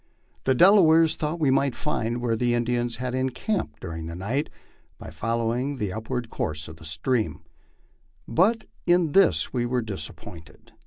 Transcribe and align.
The 0.45 0.55
Delawarea 0.55 1.15
thought 1.15 1.39
we 1.39 1.51
might 1.51 1.75
find 1.75 2.21
where 2.21 2.35
the 2.35 2.55
Indians 2.55 2.95
had 2.95 3.13
encamped 3.13 3.81
during 3.81 4.07
the 4.07 4.15
night, 4.15 4.49
by 4.97 5.11
following 5.11 5.77
the 5.77 5.93
upward 5.93 6.31
course 6.31 6.67
of 6.67 6.77
the 6.77 6.85
stream, 6.85 7.41
but 8.27 8.65
in 8.87 9.11
this 9.11 9.53
we 9.53 9.63
were 9.67 9.83
disappointed. 9.83 10.71